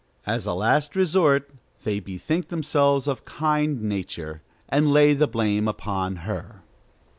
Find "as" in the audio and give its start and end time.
0.25-0.47